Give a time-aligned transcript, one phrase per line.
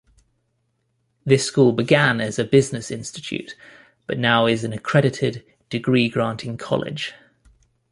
[1.27, 3.53] This school began as a business institute,
[4.07, 7.13] but now is an accredited degree-granting college.